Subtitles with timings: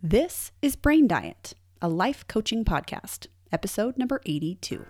[0.00, 4.86] This is Brain Diet, a life coaching podcast, episode number 82.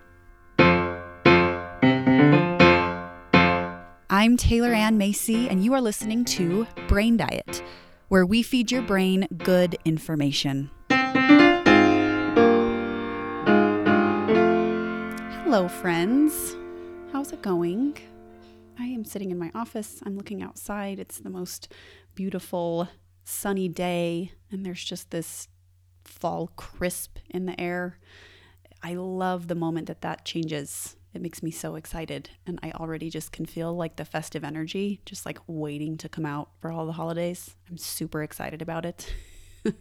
[4.07, 7.63] I'm Taylor Ann Macy, and you are listening to Brain Diet,
[8.09, 10.69] where we feed your brain good information.
[15.41, 16.55] Hello, friends.
[17.11, 17.97] How's it going?
[18.77, 20.03] I am sitting in my office.
[20.05, 20.99] I'm looking outside.
[20.99, 21.73] It's the most
[22.13, 22.87] beautiful
[23.29, 25.47] sunny day and there's just this
[26.03, 27.99] fall crisp in the air.
[28.81, 30.95] I love the moment that that changes.
[31.13, 32.29] It makes me so excited.
[32.45, 36.25] And I already just can feel like the festive energy, just like waiting to come
[36.25, 37.55] out for all the holidays.
[37.69, 39.13] I'm super excited about it.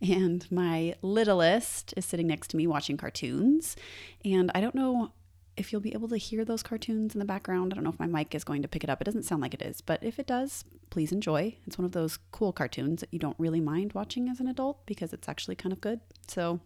[0.00, 3.76] and my littlest is sitting next to me watching cartoons.
[4.24, 5.12] And I don't know
[5.58, 7.72] if you'll be able to hear those cartoons in the background.
[7.72, 9.00] I don't know if my mic is going to pick it up.
[9.00, 11.56] It doesn't sound like it is, but if it does, please enjoy.
[11.66, 14.86] It's one of those cool cartoons that you don't really mind watching as an adult
[14.86, 16.00] because it's actually kind of good.
[16.28, 16.60] So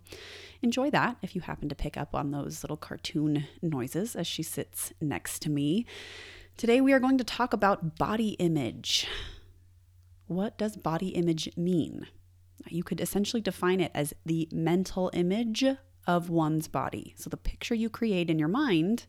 [0.61, 4.43] enjoy that if you happen to pick up on those little cartoon noises as she
[4.43, 5.87] sits next to me.
[6.59, 9.07] Today we are going to talk about body image.
[10.27, 12.07] What does body image mean?
[12.69, 15.65] You could essentially define it as the mental image
[16.07, 17.15] of one's body.
[17.17, 19.07] So the picture you create in your mind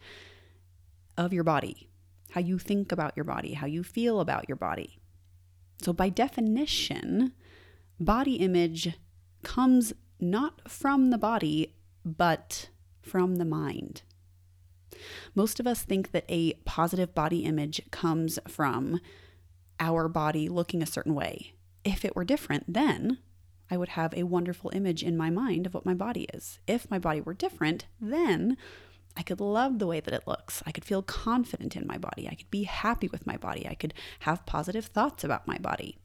[1.17, 1.89] of your body,
[2.31, 4.99] how you think about your body, how you feel about your body.
[5.81, 7.33] So by definition,
[7.99, 8.97] body image
[9.43, 12.69] comes not from the body, but
[13.01, 14.03] from the mind.
[15.35, 18.99] Most of us think that a positive body image comes from
[19.79, 21.53] our body looking a certain way.
[21.83, 23.17] If it were different, then
[23.69, 26.59] I would have a wonderful image in my mind of what my body is.
[26.67, 28.57] If my body were different, then
[29.15, 30.63] I could love the way that it looks.
[30.65, 32.27] I could feel confident in my body.
[32.27, 33.67] I could be happy with my body.
[33.67, 35.97] I could have positive thoughts about my body.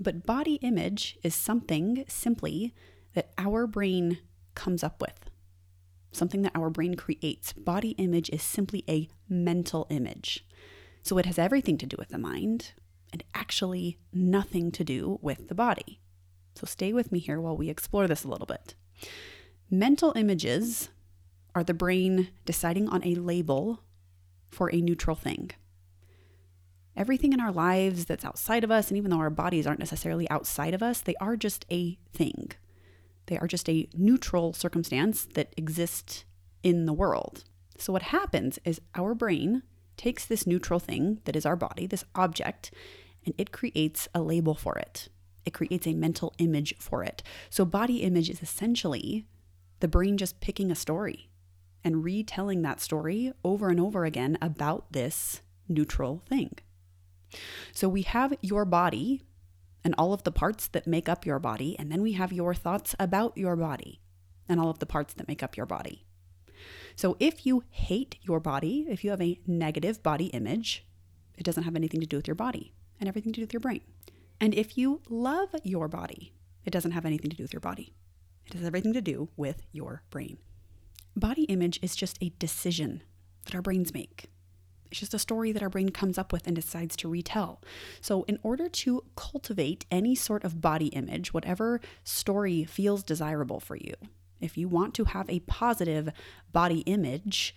[0.00, 2.74] But body image is something simply
[3.14, 4.18] that our brain
[4.54, 5.30] comes up with,
[6.12, 7.52] something that our brain creates.
[7.52, 10.46] Body image is simply a mental image.
[11.02, 12.72] So it has everything to do with the mind
[13.12, 16.00] and actually nothing to do with the body.
[16.58, 18.74] So stay with me here while we explore this a little bit.
[19.70, 20.88] Mental images
[21.54, 23.84] are the brain deciding on a label
[24.50, 25.52] for a neutral thing.
[26.96, 30.28] Everything in our lives that's outside of us, and even though our bodies aren't necessarily
[30.30, 32.50] outside of us, they are just a thing.
[33.26, 36.24] They are just a neutral circumstance that exists
[36.64, 37.44] in the world.
[37.76, 39.62] So, what happens is our brain
[39.96, 42.72] takes this neutral thing that is our body, this object,
[43.24, 45.08] and it creates a label for it
[45.48, 47.22] it creates a mental image for it.
[47.48, 49.26] So, body image is essentially
[49.80, 51.30] the brain just picking a story
[51.82, 56.58] and retelling that story over and over again about this neutral thing.
[57.72, 59.22] So, we have your body
[59.82, 62.52] and all of the parts that make up your body, and then we have your
[62.52, 64.02] thoughts about your body
[64.48, 66.04] and all of the parts that make up your body.
[66.94, 70.86] So, if you hate your body, if you have a negative body image,
[71.38, 73.60] it doesn't have anything to do with your body and everything to do with your
[73.60, 73.80] brain.
[74.40, 76.32] And if you love your body,
[76.64, 77.94] it doesn't have anything to do with your body.
[78.46, 80.38] It has everything to do with your brain.
[81.16, 83.02] Body image is just a decision
[83.44, 84.30] that our brains make.
[84.90, 87.60] It's just a story that our brain comes up with and decides to retell.
[88.00, 93.76] So, in order to cultivate any sort of body image, whatever story feels desirable for
[93.76, 93.94] you,
[94.40, 96.10] if you want to have a positive
[96.52, 97.54] body image,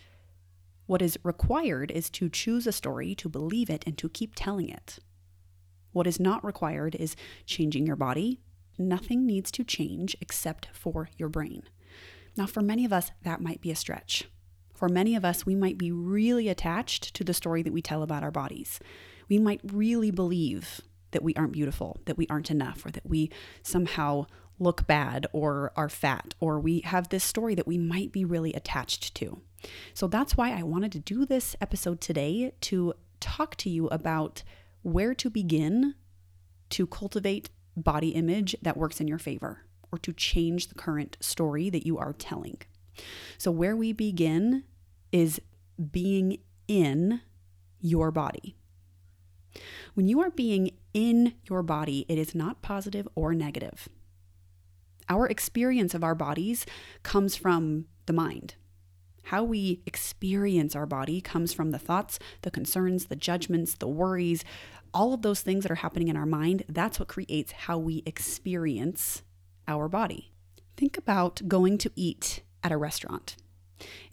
[0.88, 4.68] what is required is to choose a story, to believe it, and to keep telling
[4.68, 5.00] it.
[5.92, 7.16] What is not required is
[7.46, 8.40] changing your body.
[8.78, 11.64] Nothing needs to change except for your brain.
[12.38, 14.26] Now, for many of us, that might be a stretch.
[14.74, 18.02] For many of us, we might be really attached to the story that we tell
[18.02, 18.80] about our bodies.
[19.30, 20.82] We might really believe
[21.12, 23.30] that we aren't beautiful, that we aren't enough, or that we
[23.62, 24.26] somehow
[24.60, 28.54] look bad or are fat, or we have this story that we might be really
[28.54, 29.42] attached to.
[29.94, 34.44] So that's why I wanted to do this episode today to talk to you about
[34.82, 35.96] where to begin
[36.72, 41.70] to cultivate body image that works in your favor or to change the current story
[41.70, 42.58] that you are telling.
[43.38, 44.64] So, where we begin
[45.12, 45.42] is
[45.92, 47.22] being in
[47.80, 48.56] your body.
[49.94, 53.90] When you are being in your body, it is not positive or negative.
[55.10, 56.66] Our experience of our bodies
[57.04, 58.56] comes from the mind.
[59.24, 64.44] How we experience our body comes from the thoughts, the concerns, the judgments, the worries,
[64.94, 66.64] all of those things that are happening in our mind.
[66.68, 69.24] That's what creates how we experience
[69.68, 70.32] our body.
[70.76, 73.38] Think about going to eat at a restaurant.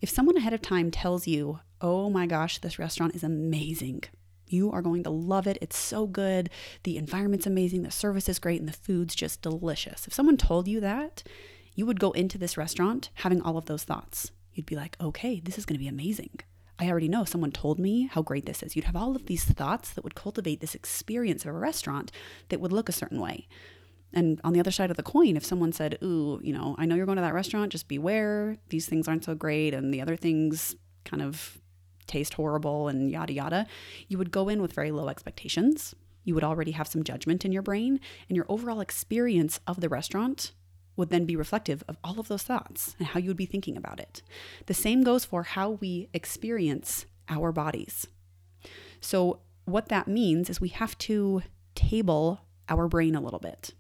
[0.01, 4.05] If someone ahead of time tells you, oh my gosh, this restaurant is amazing,
[4.51, 5.59] You are going to love it.
[5.61, 6.51] It's so good.
[6.85, 7.83] The environment's amazing.
[7.83, 8.61] The service is great.
[8.61, 10.07] And the food's just delicious.
[10.07, 11.23] If someone told you that,
[11.75, 14.33] you would go into this restaurant having all of those thoughts.
[14.59, 16.41] You'd be like, okay, this is going to be amazing.
[16.81, 18.75] I already know someone told me how great this is.
[18.75, 22.11] You'd have all of these thoughts that would cultivate this experience of a restaurant
[22.49, 23.47] that would look a certain way.
[24.13, 26.87] And on the other side of the coin, if someone said, Ooh, you know, I
[26.87, 28.57] know you're going to that restaurant, just beware.
[28.69, 29.75] These things aren't so great.
[29.75, 31.59] And the other things kind of
[32.09, 33.67] taste horrible and yada yada,
[34.09, 35.95] you would go in with very low expectations.
[36.25, 39.89] You would already have some judgment in your brain, and your overall experience of the
[39.89, 40.53] restaurant
[40.99, 43.77] would then be reflective of all of those thoughts and how you would be thinking
[43.77, 44.21] about it.
[44.67, 48.07] The same goes for how we experience our bodies.
[49.01, 51.43] So, what that means is we have to
[51.75, 53.75] table our brain a little bit.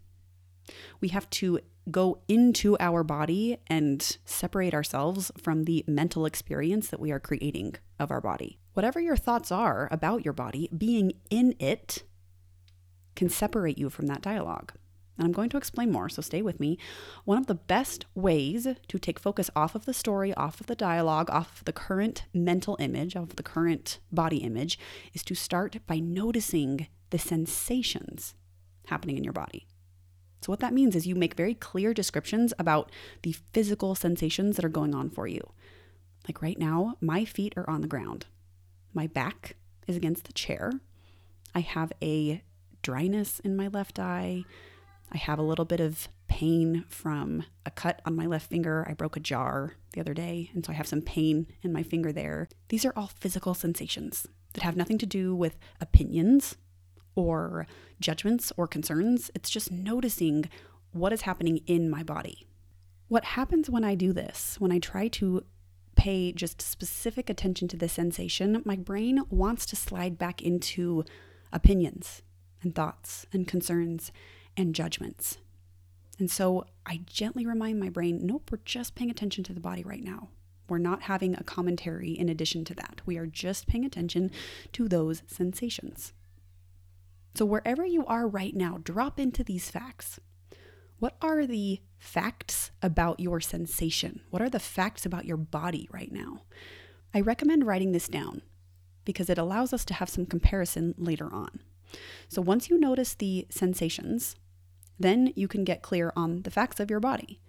[1.01, 1.61] We have to
[1.91, 7.77] go into our body and separate ourselves from the mental experience that we are creating
[7.99, 8.59] of our body.
[8.75, 12.05] Whatever your thoughts are about your body, being in it
[13.17, 14.75] can separate you from that dialogue.
[15.19, 16.79] And I'm going to explain more, so stay with me.
[17.25, 20.77] One of the best ways to take focus off of the story, off of the
[20.77, 24.79] dialogue, off of the current mental image, of the current body image,
[25.13, 28.35] is to start by noticing the sensations
[28.87, 29.67] happening in your body.
[30.41, 32.93] So, what that means is you make very clear descriptions about
[33.23, 35.53] the physical sensations that are going on for you.
[36.29, 38.27] Like right now, my feet are on the ground,
[38.95, 39.57] my back
[39.87, 40.73] is against the chair.
[41.55, 42.43] I have a
[42.83, 44.45] dryness in my left eye.
[45.13, 48.87] I have a little bit of pain from a cut on my left finger.
[48.89, 51.83] I broke a jar the other day, and so I have some pain in my
[51.83, 52.49] finger there.
[52.69, 56.57] These are all physical sensations that have nothing to do with opinions
[57.15, 57.67] or
[58.01, 59.31] judgments or concerns.
[59.35, 60.49] It's just noticing
[60.93, 62.47] what is happening in my body.
[63.09, 65.45] What happens when I do this, when I try to
[65.97, 71.05] pay just specific attention to the sensation, my brain wants to slide back into
[71.53, 72.23] opinions
[72.63, 74.13] and thoughts and concerns
[74.59, 75.39] and judgments.
[76.19, 79.85] And so I gently remind my brain nope, we're just paying attention to the body
[79.85, 80.29] right now.
[80.69, 83.01] We're not having a commentary in addition to that.
[83.07, 84.31] We are just paying attention
[84.73, 86.13] to those sensations.
[87.35, 90.19] So, wherever you are right now, drop into these facts.
[90.99, 94.21] What are the facts about your sensation?
[94.31, 96.43] What are the facts about your body right now?
[97.15, 98.43] I recommend writing this down
[99.05, 101.61] because it allows us to have some comparison later on.
[102.29, 104.37] So, once you notice the sensations,
[104.99, 107.41] then you can get clear on the facts of your body.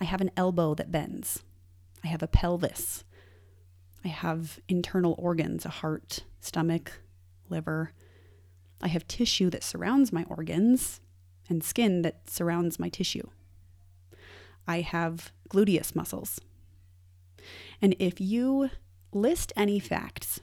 [0.00, 1.42] I have an elbow that bends.
[2.02, 3.04] I have a pelvis.
[4.04, 7.00] I have internal organs, a heart, stomach,
[7.48, 7.92] liver.
[8.82, 11.00] I have tissue that surrounds my organs
[11.48, 13.28] and skin that surrounds my tissue.
[14.66, 16.40] I have gluteus muscles.
[17.80, 18.70] And if you
[19.12, 20.40] list any facts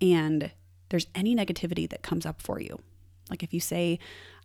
[0.00, 0.52] and
[0.88, 2.80] there's any negativity that comes up for you,
[3.30, 3.98] like if you say,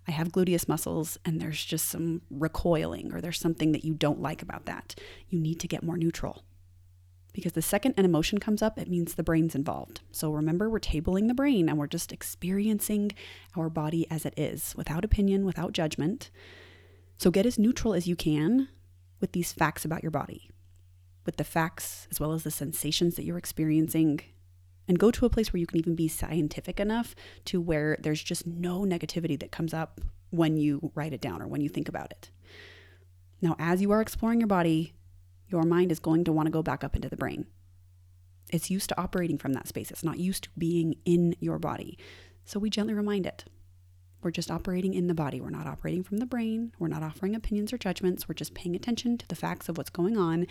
[0.08, 4.22] I have gluteus muscles and there's just some recoiling or there's something that you don't
[4.22, 4.96] like about that,
[5.30, 6.44] you need to get more neutral
[7.38, 10.02] because the second an emotion comes up, it means the brain's involved.
[10.12, 13.12] So remember, we're tabling the brain and we're just experiencing
[13.56, 16.32] our body as it is, without opinion, without judgment.
[17.20, 18.70] So get as neutral as you can
[19.22, 20.50] with these facts about your body,
[21.28, 24.22] with the facts as well as the sensations that you're experiencing.
[24.88, 27.14] And go to a place where you can even be scientific enough
[27.46, 30.00] to where there's just no negativity that comes up
[30.30, 32.32] when you write it down or when you think about it.
[33.42, 34.94] Now, as you are exploring your body,
[35.50, 37.48] your mind is going to want to go back up into the brain.
[38.50, 41.98] It's used to operating from that space, it's not used to being in your body.
[42.46, 43.46] So we gently remind it.
[44.22, 45.40] We're just operating in the body.
[45.40, 46.72] We're not operating from the brain.
[46.80, 48.28] We're not offering opinions or judgments.
[48.28, 50.48] We're just paying attention to the facts of what's going on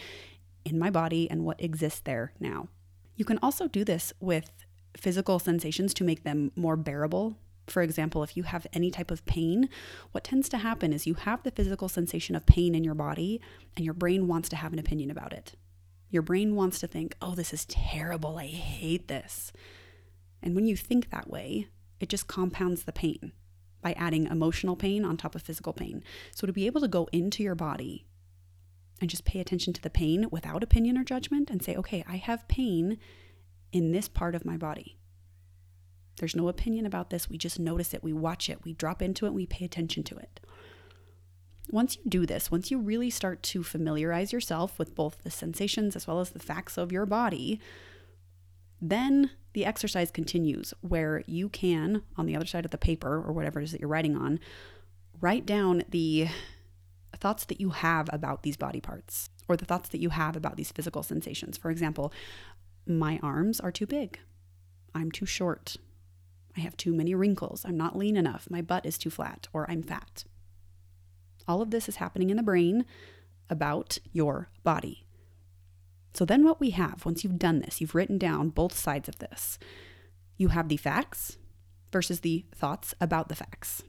[0.64, 2.68] in my body and what exists there now.
[3.16, 4.50] You can also do this with
[4.96, 7.37] physical sensations to make them more bearable
[7.68, 9.68] for example, if you have any type of pain,
[10.12, 13.40] what tends to happen is you have the physical sensation of pain in your body,
[13.76, 15.54] and your brain wants to have an opinion about it.
[16.11, 18.38] Your brain wants to think, oh, this is terrible.
[18.38, 19.52] I hate this.
[20.42, 21.68] And when you think that way,
[21.99, 23.32] it just compounds the pain
[23.82, 26.04] by adding emotional pain on top of physical pain.
[26.32, 28.06] So to be able to go into your body
[29.00, 32.16] and just pay attention to the pain without opinion or judgment and say, okay, I
[32.16, 32.98] have pain
[33.72, 34.96] in this part of my body.
[36.18, 37.28] There's no opinion about this.
[37.28, 40.16] We just notice it, we watch it, we drop into it, we pay attention to
[40.16, 40.40] it.
[41.70, 45.96] Once you do this, once you really start to familiarize yourself with both the sensations
[45.96, 47.60] as well as the facts of your body,
[48.80, 53.32] then the exercise continues where you can, on the other side of the paper or
[53.32, 54.38] whatever it is that you're writing on,
[55.20, 56.28] write down the
[57.26, 60.56] thoughts that you have about these body parts or the thoughts that you have about
[60.56, 61.59] these physical sensations.
[61.59, 62.12] For example,
[62.87, 64.21] my arms are too big.
[64.95, 65.76] I'm too short.
[66.56, 67.64] I have too many wrinkles.
[67.64, 68.47] I'm not lean enough.
[68.49, 70.23] My butt is too flat, or I'm fat.
[71.49, 72.85] All of this is happening in the brain
[73.50, 75.04] about your body.
[76.14, 79.18] So then, what we have, once you've done this, you've written down both sides of
[79.18, 79.59] this,
[80.37, 81.38] you have the facts
[81.90, 83.83] versus the thoughts about the facts.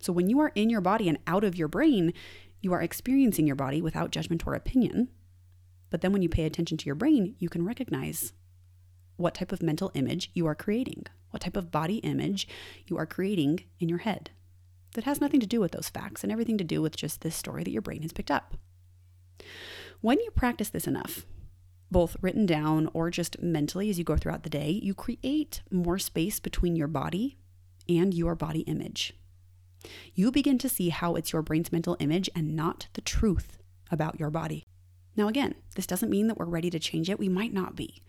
[0.00, 2.12] So, when you are in your body and out of your brain,
[2.60, 5.08] you are experiencing your body without judgment or opinion.
[5.90, 8.32] But then, when you pay attention to your brain, you can recognize
[9.16, 12.48] what type of mental image you are creating, what type of body image
[12.86, 14.30] you are creating in your head.
[14.94, 17.36] That has nothing to do with those facts and everything to do with just this
[17.36, 18.54] story that your brain has picked up.
[20.00, 21.26] When you practice this enough,
[21.90, 25.98] both written down or just mentally as you go throughout the day, you create more
[25.98, 27.36] space between your body
[27.88, 29.14] and your body image.
[30.14, 33.58] You begin to see how it's your brain's mental image and not the truth
[33.90, 34.64] about your body.
[35.16, 37.18] Now, again, this doesn't mean that we're ready to change it.
[37.18, 38.02] We might not be.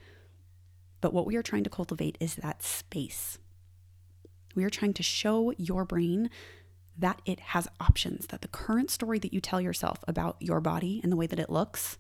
[0.99, 3.39] But what we are trying to cultivate is that space.
[4.55, 6.29] We are trying to show your brain
[6.97, 10.99] that it has options, that the current story that you tell yourself about your body
[11.01, 11.97] and the way that it looks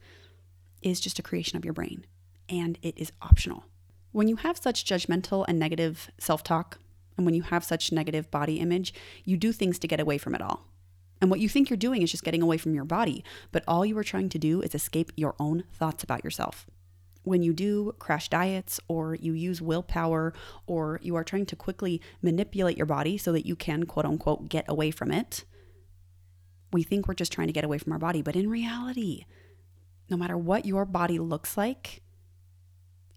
[0.81, 2.05] is just a creation of your brain
[2.49, 3.63] and it is optional.
[4.11, 6.79] When you have such judgmental and negative self talk,
[7.21, 10.33] and when you have such negative body image, you do things to get away from
[10.33, 10.65] it all.
[11.21, 13.85] And what you think you're doing is just getting away from your body, but all
[13.85, 16.65] you are trying to do is escape your own thoughts about yourself
[17.23, 20.33] when you do crash diets or you use willpower
[20.65, 24.49] or you are trying to quickly manipulate your body so that you can, quote unquote,
[24.49, 25.45] get away from it,
[26.73, 28.23] we think we're just trying to get away from our body.
[28.23, 29.25] But in reality,
[30.09, 32.01] no matter what your body looks like,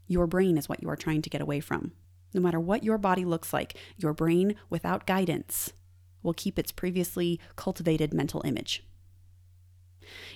[0.06, 1.92] your brain is what you are trying to get away from.
[2.34, 5.72] No matter what your body looks like, your brain, without guidance,
[6.22, 8.84] will keep its previously cultivated mental image.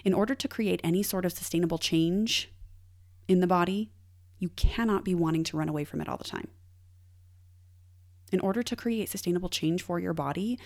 [0.05, 2.50] In order to create any sort of sustainable change
[3.26, 3.90] in the body,
[4.38, 6.49] you cannot be wanting to run away from it all the time.
[8.31, 10.59] In order to create sustainable change for your body,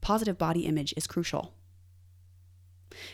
[0.00, 1.52] positive body image is crucial.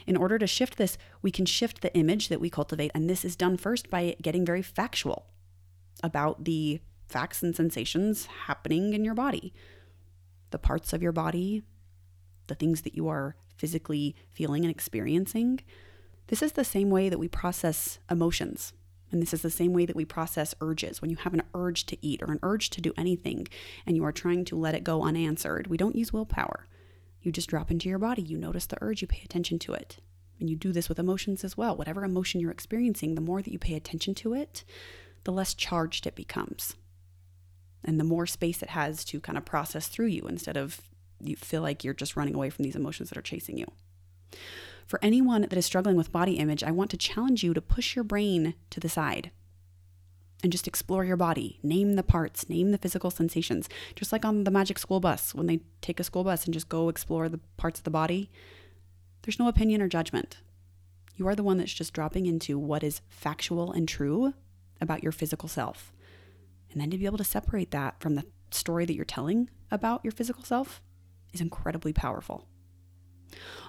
[0.07, 3.25] In order to shift this, we can shift the image that we cultivate, and this
[3.25, 5.27] is done first by getting very factual
[6.03, 9.53] about the facts and sensations happening in your body,
[10.51, 11.63] the parts of your body,
[12.47, 15.61] the things that you are physically feeling and experiencing.
[16.29, 18.73] This is the same way that we process emotions.
[19.13, 21.01] And this is the same way that we process urges.
[21.01, 23.49] When you have an urge to eat or an urge to do anything
[23.85, 26.69] and you are trying to let it go unanswered, we don't use willpower.
[27.21, 29.99] You just drop into your body, you notice the urge, you pay attention to it.
[30.39, 31.77] And you do this with emotions as well.
[31.77, 34.65] Whatever emotion you're experiencing, the more that you pay attention to it,
[35.25, 36.77] the less charged it becomes.
[37.85, 40.81] And the more space it has to kind of process through you instead of
[41.23, 43.67] you feel like you're just running away from these emotions that are chasing you.
[44.87, 47.95] For anyone that is struggling with body image, I want to challenge you to push
[47.95, 49.31] your brain to the side
[50.43, 51.59] and just explore your body.
[51.63, 53.69] Name the parts, name the physical sensations.
[53.95, 56.69] Just like on the Magic School Bus, when they take a school bus and just
[56.69, 58.31] go explore the parts of the body,
[59.23, 60.39] there's no opinion or judgment.
[61.17, 64.33] You are the one that's just dropping into what is factual and true
[64.81, 65.93] about your physical self.
[66.73, 70.05] And then to be able to separate that from the story that you're telling about
[70.05, 70.81] your physical self
[71.33, 72.47] is incredibly powerful.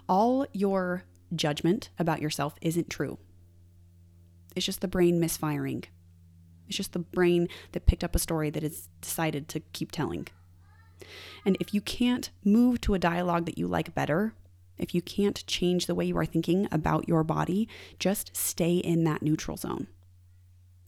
[0.08, 1.04] All your
[1.36, 3.18] judgment about yourself isn't true.
[4.56, 5.86] It's just the brain misfiring.
[6.68, 10.28] It's just the brain that picked up a story that it's decided to keep telling.
[11.46, 14.34] And if you can't move to a dialogue that you like better,
[14.78, 17.68] if you can't change the way you are thinking about your body,
[18.00, 19.88] just stay in that neutral zone.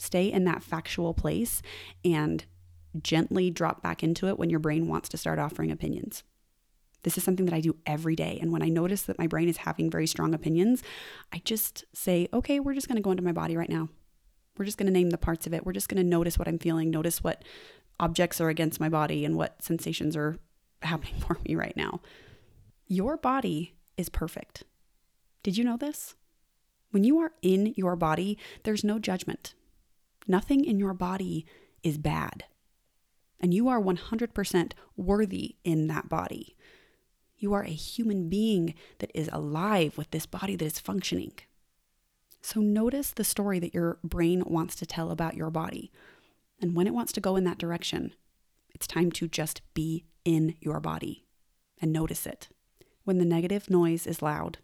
[0.03, 1.61] Stay in that factual place
[2.03, 2.43] and
[3.01, 6.23] gently drop back into it when your brain wants to start offering opinions.
[7.03, 8.37] This is something that I do every day.
[8.41, 10.83] And when I notice that my brain is having very strong opinions,
[11.31, 13.87] I just say, okay, we're just going to go into my body right now.
[14.57, 15.65] We're just going to name the parts of it.
[15.65, 17.43] We're just going to notice what I'm feeling, notice what
[17.97, 20.37] objects are against my body and what sensations are
[20.81, 22.01] happening for me right now.
[22.87, 24.63] Your body is perfect.
[25.43, 26.15] Did you know this?
[26.91, 29.55] When you are in your body, there's no judgment.
[30.27, 31.45] Nothing in your body
[31.83, 32.45] is bad.
[33.39, 36.55] And you are 100% worthy in that body.
[37.37, 41.33] You are a human being that is alive with this body that is functioning.
[42.41, 45.91] So notice the story that your brain wants to tell about your body.
[46.61, 48.13] And when it wants to go in that direction,
[48.73, 51.25] it's time to just be in your body
[51.81, 52.47] and notice it.
[53.03, 54.59] When the negative noise is loud,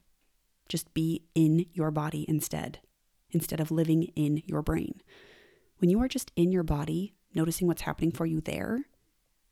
[0.69, 2.79] just be in your body instead,
[3.31, 5.01] instead of living in your brain.
[5.79, 8.85] When you are just in your body, noticing what's happening for you there,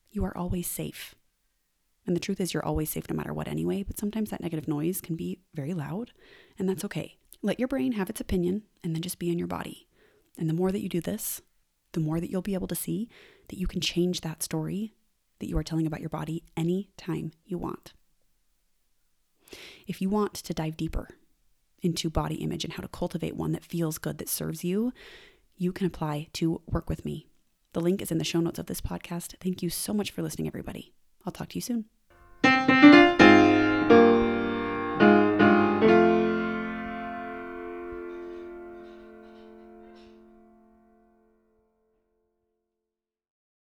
[0.10, 1.16] you are always safe.
[2.06, 4.68] And the truth is, you're always safe no matter what anyway, but sometimes that negative
[4.68, 6.12] noise can be very loud,
[6.58, 7.18] and that's okay.
[7.42, 9.88] Let your brain have its opinion and then just be in your body.
[10.38, 11.42] And the more that you do this,
[11.94, 13.10] the more that you'll be able to see
[13.50, 14.94] that you can change that story
[15.40, 17.94] that you are telling about your body anytime you want.
[19.86, 21.10] If you want to dive deeper
[21.82, 24.92] into body image and how to cultivate one that feels good, that serves you,
[25.58, 27.28] you can apply to work with me.
[27.74, 29.36] The link is in the show notes of this podcast.
[29.42, 30.94] Thank you so much for listening, everybody.
[31.26, 31.62] I'll talk to you
[32.44, 32.97] soon.